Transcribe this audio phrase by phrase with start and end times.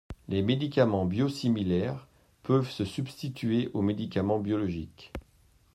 [0.29, 2.07] Les médicaments biosimilaires
[2.41, 5.13] peuvent se substituer aux médicaments biologiques.